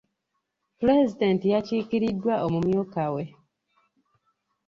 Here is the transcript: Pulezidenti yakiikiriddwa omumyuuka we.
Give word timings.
Pulezidenti 0.77 1.45
yakiikiriddwa 1.53 2.33
omumyuuka 2.45 3.03
we. 3.13 3.23